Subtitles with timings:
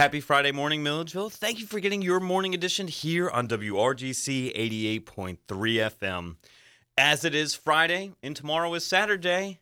[0.00, 1.28] Happy Friday morning, Milledgeville.
[1.28, 6.36] Thank you for getting your morning edition here on WRGC 88.3 FM.
[6.96, 9.60] As it is Friday and tomorrow is Saturday,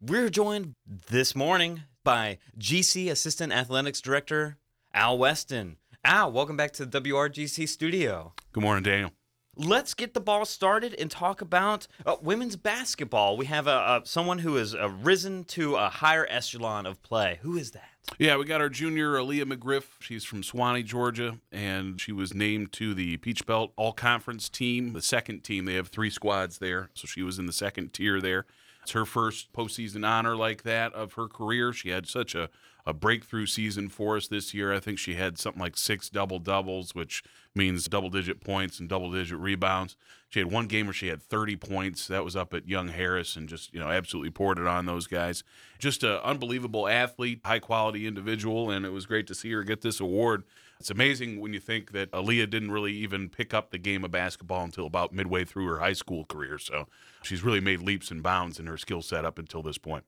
[0.00, 0.74] we're joined
[1.10, 4.56] this morning by GC Assistant Athletics Director
[4.94, 5.76] Al Weston.
[6.02, 8.32] Al, welcome back to the WRGC studio.
[8.52, 9.10] Good morning, Daniel.
[9.54, 13.36] Let's get the ball started and talk about uh, women's basketball.
[13.36, 17.38] We have a, a someone who has uh, risen to a higher echelon of play.
[17.42, 17.97] Who is that?
[18.16, 19.84] Yeah, we got our junior Aaliyah McGriff.
[20.00, 24.92] She's from Suwanee, Georgia, and she was named to the Peach Belt All Conference team,
[24.92, 25.66] the second team.
[25.66, 28.46] They have three squads there, so she was in the second tier there.
[28.82, 31.72] It's her first postseason honor like that of her career.
[31.72, 32.48] She had such a,
[32.88, 34.72] a breakthrough season for us this year.
[34.72, 37.22] I think she had something like six double doubles, which
[37.54, 39.94] means double digit points and double digit rebounds.
[40.30, 42.06] She had one game where she had 30 points.
[42.08, 45.06] That was up at Young Harris and just, you know, absolutely poured it on those
[45.06, 45.44] guys.
[45.78, 49.82] Just an unbelievable athlete, high quality individual, and it was great to see her get
[49.82, 50.44] this award.
[50.80, 54.12] It's amazing when you think that Aaliyah didn't really even pick up the game of
[54.12, 56.56] basketball until about midway through her high school career.
[56.56, 56.86] So
[57.22, 60.04] she's really made leaps and bounds in her skill set up until this point.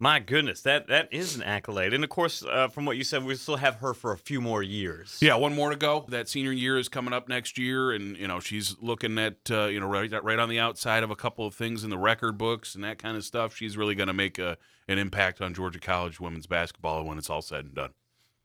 [0.00, 3.24] My goodness, that that is an accolade, and of course, uh, from what you said,
[3.24, 5.18] we still have her for a few more years.
[5.20, 6.06] Yeah, one more to go.
[6.08, 9.66] That senior year is coming up next year, and you know she's looking at uh,
[9.66, 12.38] you know right right on the outside of a couple of things in the record
[12.38, 13.56] books and that kind of stuff.
[13.56, 14.56] She's really going to make a
[14.86, 17.90] an impact on Georgia College women's basketball when it's all said and done.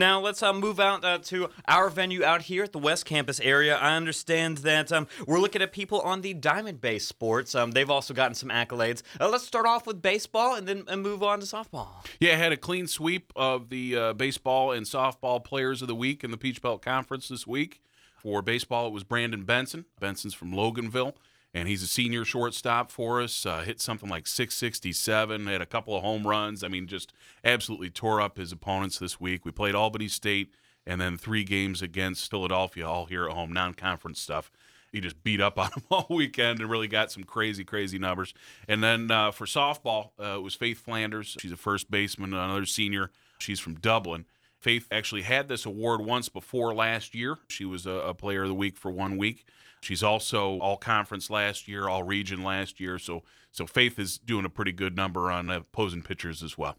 [0.03, 3.39] Now let's uh, move out uh, to our venue out here at the West Campus
[3.39, 3.77] area.
[3.77, 7.55] I understand that um, we're looking at people on the diamond-based sports.
[7.55, 9.01] Um, they've also gotten some accolades.
[9.17, 11.87] Uh, let's start off with baseball and then move on to softball.
[12.19, 15.95] Yeah, I had a clean sweep of the uh, baseball and softball players of the
[15.95, 17.79] week in the Peach Belt Conference this week.
[18.17, 19.85] For baseball, it was Brandon Benson.
[20.01, 21.13] Benson's from Loganville
[21.53, 23.45] and he's a senior shortstop for us.
[23.45, 26.63] Uh, hit something like 667, had a couple of home runs.
[26.63, 29.45] I mean, just absolutely tore up his opponents this week.
[29.45, 30.53] We played Albany State
[30.85, 34.51] and then three games against Philadelphia, all here at home, non conference stuff.
[34.91, 38.33] He just beat up on them all weekend and really got some crazy, crazy numbers.
[38.67, 41.37] And then uh, for softball, uh, it was Faith Flanders.
[41.39, 43.11] She's a first baseman, another senior.
[43.39, 44.25] She's from Dublin.
[44.63, 47.37] Faith actually had this award once before last year.
[47.49, 49.45] She was a, a player of the week for one week.
[49.81, 52.97] She's also all conference last year, all region last year.
[52.97, 56.77] So so Faith is doing a pretty good number on opposing pitchers as well.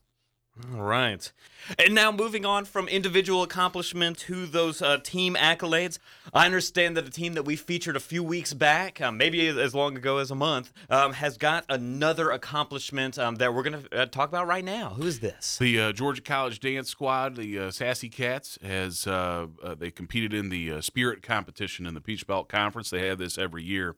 [0.73, 1.33] All right.
[1.81, 5.99] And now moving on from individual accomplishment to those uh, team accolades.
[6.33, 9.75] I understand that a team that we featured a few weeks back, um, maybe as
[9.75, 14.03] long ago as a month, um, has got another accomplishment um, that we're going to
[14.03, 14.91] uh, talk about right now.
[14.91, 15.59] Who is this?
[15.59, 20.51] The uh, Georgia College Dance Squad, the uh, Sassy Cats, has uh, they competed in
[20.51, 22.91] the Spirit competition in the Peach Belt Conference.
[22.91, 23.97] They have this every year.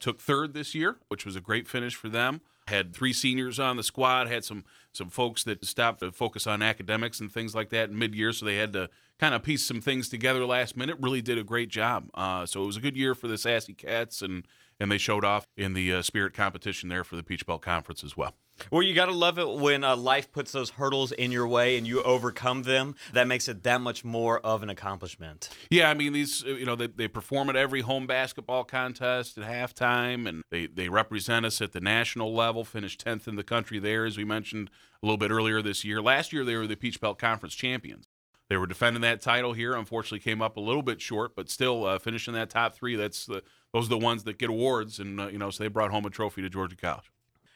[0.00, 2.42] took third this year, which was a great finish for them.
[2.68, 4.28] Had three seniors on the squad.
[4.28, 7.98] Had some some folks that stopped to focus on academics and things like that in
[7.98, 10.96] mid year, so they had to kind of piece some things together last minute.
[11.00, 12.08] Really did a great job.
[12.14, 14.46] Uh, so it was a good year for the Sassy Cats, and
[14.78, 18.02] and they showed off in the uh, spirit competition there for the Peach Belt Conference
[18.04, 18.34] as well.
[18.70, 21.76] Well, you got to love it when uh, life puts those hurdles in your way
[21.76, 22.94] and you overcome them.
[23.12, 25.50] That makes it that much more of an accomplishment.
[25.70, 29.38] Yeah, I mean, these, uh, you know, they, they perform at every home basketball contest
[29.38, 33.44] at halftime, and they, they represent us at the national level, finished 10th in the
[33.44, 34.70] country there, as we mentioned
[35.02, 36.00] a little bit earlier this year.
[36.00, 38.06] Last year, they were the Peach Belt Conference champions.
[38.48, 39.74] They were defending that title here.
[39.74, 42.96] Unfortunately, came up a little bit short, but still uh, finishing that top three.
[42.96, 43.42] That's the
[43.72, 46.04] those are the ones that get awards, and uh, you know, so they brought home
[46.04, 47.10] a trophy to Georgia College.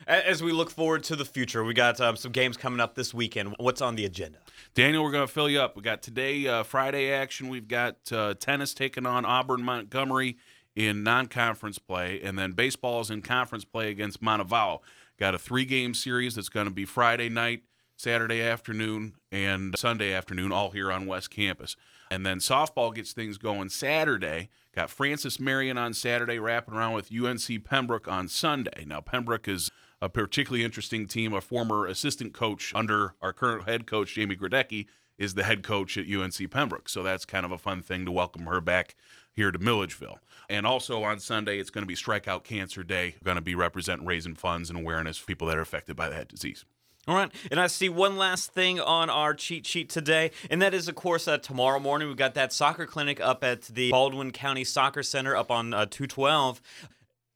[0.06, 3.12] As we look forward to the future, we got um, some games coming up this
[3.12, 3.56] weekend.
[3.58, 4.38] What's on the agenda?
[4.72, 5.74] Daniel, we're going to fill you up.
[5.74, 7.48] We got today uh, Friday action.
[7.48, 10.36] We've got uh, tennis taking on Auburn Montgomery
[10.76, 14.78] in non-conference play, and then baseball is in conference play against Montevallo.
[15.18, 17.64] Got a three-game series that's going to be Friday night,
[17.96, 21.74] Saturday afternoon, and Sunday afternoon, all here on West Campus.
[22.12, 24.50] And then softball gets things going Saturday.
[24.72, 28.84] Got Francis Marion on Saturday, wrapping around with UNC Pembroke on Sunday.
[28.86, 31.32] Now Pembroke is a particularly interesting team.
[31.32, 34.86] A former assistant coach under our current head coach, Jamie Grodecki,
[35.18, 36.88] is the head coach at UNC Pembroke.
[36.88, 38.96] So that's kind of a fun thing to welcome her back
[39.32, 40.18] here to Milledgeville.
[40.48, 43.16] And also on Sunday, it's going to be Strikeout Cancer Day.
[43.20, 46.08] We're going to be representing raising funds and awareness for people that are affected by
[46.08, 46.64] that disease.
[47.08, 50.74] All right, and I see one last thing on our cheat sheet today, and that
[50.74, 54.32] is, of course, uh, tomorrow morning we've got that soccer clinic up at the Baldwin
[54.32, 56.60] County Soccer Center up on uh, 212.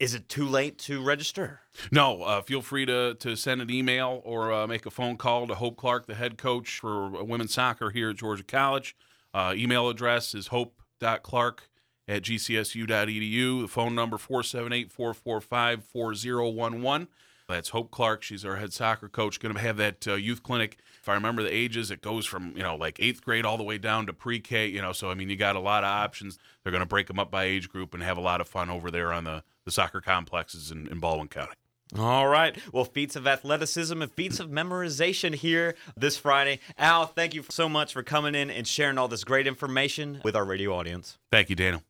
[0.00, 1.60] Is it too late to register?
[1.92, 2.22] No.
[2.22, 5.54] Uh, feel free to, to send an email or uh, make a phone call to
[5.54, 8.96] Hope Clark, the head coach for women's soccer here at Georgia College.
[9.34, 11.68] Uh, email address is hope.clark
[12.08, 13.60] at gcsu.edu.
[13.60, 17.08] The phone number 478 445 4011.
[17.46, 18.22] That's Hope Clark.
[18.22, 19.38] She's our head soccer coach.
[19.38, 20.78] Going to have that uh, youth clinic.
[21.02, 23.64] If I remember the ages, it goes from you know like eighth grade all the
[23.64, 24.68] way down to pre-K.
[24.68, 26.38] You know, so I mean, you got a lot of options.
[26.62, 28.70] They're going to break them up by age group and have a lot of fun
[28.70, 31.54] over there on the the soccer complexes in, in Baldwin County.
[31.98, 32.56] All right.
[32.72, 36.60] Well, feats of athleticism and feats of memorization here this Friday.
[36.78, 40.36] Al, thank you so much for coming in and sharing all this great information with
[40.36, 41.18] our radio audience.
[41.32, 41.82] Thank you, Daniel.